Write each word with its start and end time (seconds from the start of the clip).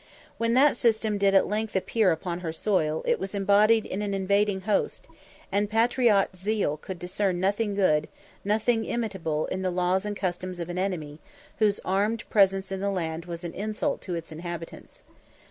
When 0.39 0.55
that 0.55 0.75
system 0.77 1.19
did 1.19 1.35
at 1.35 1.45
length 1.45 1.75
appear 1.75 2.11
upon 2.11 2.39
her 2.39 2.51
soil 2.51 3.03
it 3.05 3.19
was 3.19 3.35
embodied 3.35 3.85
in 3.85 4.01
an 4.01 4.15
invading 4.15 4.61
host, 4.61 5.07
and 5.51 5.69
patriot 5.69 6.29
zeal 6.35 6.75
could 6.77 6.97
discern 6.97 7.39
nothing 7.39 7.75
good, 7.75 8.07
nothing 8.43 8.83
imitable 8.83 9.45
in 9.51 9.61
the 9.61 9.69
laws 9.69 10.03
and 10.03 10.17
customs 10.17 10.59
of 10.59 10.69
an 10.69 10.79
enemy, 10.79 11.19
whose 11.59 11.79
armed 11.85 12.27
presence 12.31 12.71
in 12.71 12.79
the 12.81 12.89
land 12.89 13.25
was 13.25 13.43
an 13.43 13.53
insult 13.53 14.01
to 14.01 14.15
its 14.15 14.31
inhabitants. 14.31 15.03